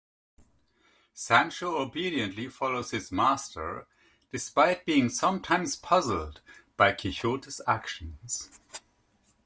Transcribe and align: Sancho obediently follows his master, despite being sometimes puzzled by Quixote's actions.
Sancho 1.13 1.77
obediently 1.77 2.47
follows 2.47 2.89
his 2.89 3.11
master, 3.11 3.85
despite 4.31 4.83
being 4.83 5.09
sometimes 5.09 5.75
puzzled 5.75 6.41
by 6.75 6.91
Quixote's 6.91 7.61
actions. 7.67 8.49